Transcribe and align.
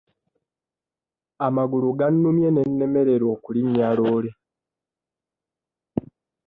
Amagulu 1.47 1.87
gannumye 1.99 2.49
ne 2.51 2.61
nnemererwa 2.69 3.29
okulinnya 3.35 3.89
loole. 3.97 4.31